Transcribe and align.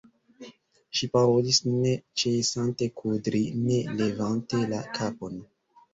Ŝi 0.99 1.09
parolis, 1.17 1.59
ne 1.83 1.91
ĉesante 2.21 2.89
kudri, 3.03 3.45
ne 3.67 3.79
levante 4.01 4.67
la 4.73 4.85
kapon. 5.01 5.41